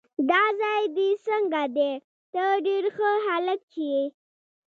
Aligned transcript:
دا 0.29 0.43
ځای 0.61 0.81
دې 0.97 1.09
څنګه 1.27 1.61
دی؟ 1.75 1.91
ته 2.33 2.43
ډېر 2.65 2.83
ښه 2.95 3.09
هلک 3.25 3.63
یې. 3.87 4.01